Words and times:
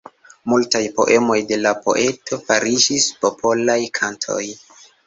Multaj 0.53 0.81
poemoj 0.95 1.37
de 1.53 1.59
la 1.67 1.75
poeto 1.83 2.41
fariĝis 2.49 3.09
popolaj 3.23 3.81
kantoj. 4.03 4.43